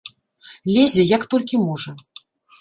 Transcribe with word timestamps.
Лезе, 0.77 1.03
як 1.17 1.27
толькі 1.35 1.61
можа. 1.67 1.95